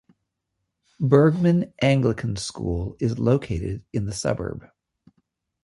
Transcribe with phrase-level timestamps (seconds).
[0.99, 4.67] Burgmann Anglican School is located in the suburb.